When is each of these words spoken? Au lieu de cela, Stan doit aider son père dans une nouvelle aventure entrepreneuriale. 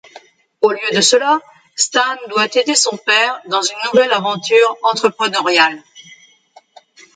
Au 0.61 0.71
lieu 0.71 0.79
de 0.95 1.01
cela, 1.01 1.39
Stan 1.75 2.15
doit 2.31 2.47
aider 2.57 2.73
son 2.73 2.97
père 2.97 3.39
dans 3.49 3.61
une 3.61 3.77
nouvelle 3.93 4.11
aventure 4.11 4.75
entrepreneuriale. 4.81 5.79